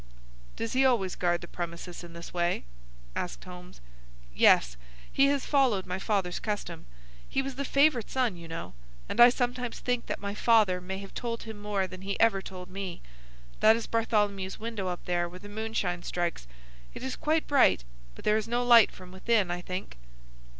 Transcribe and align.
"Does 0.55 0.73
he 0.73 0.83
always 0.83 1.13
guard 1.13 1.41
the 1.41 1.47
premises 1.47 2.03
in 2.03 2.13
this 2.13 2.33
way?" 2.33 2.63
asked 3.15 3.43
Holmes. 3.43 3.79
"Yes; 4.33 4.75
he 5.13 5.27
has 5.27 5.45
followed 5.45 5.85
my 5.85 5.99
father's 5.99 6.39
custom. 6.39 6.87
He 7.29 7.43
was 7.43 7.53
the 7.53 7.63
favourite 7.63 8.09
son, 8.09 8.35
you 8.35 8.47
know, 8.47 8.73
and 9.07 9.19
I 9.19 9.29
sometimes 9.29 9.79
think 9.79 10.07
that 10.07 10.19
my 10.19 10.33
father 10.33 10.81
may 10.81 10.97
have 10.97 11.13
told 11.13 11.43
him 11.43 11.61
more 11.61 11.85
than 11.85 12.01
he 12.01 12.19
ever 12.19 12.41
told 12.41 12.67
me. 12.71 12.99
That 13.59 13.75
is 13.75 13.85
Bartholomew's 13.85 14.57
window 14.59 14.87
up 14.87 15.05
there 15.05 15.29
where 15.29 15.37
the 15.37 15.47
moonshine 15.49 16.01
strikes. 16.01 16.47
It 16.95 17.03
is 17.03 17.15
quite 17.15 17.45
bright, 17.45 17.83
but 18.15 18.25
there 18.25 18.37
is 18.37 18.47
no 18.47 18.63
light 18.63 18.91
from 18.91 19.11
within, 19.11 19.51
I 19.51 19.61
think." 19.61 19.97